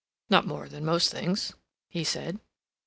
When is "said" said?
2.03-2.39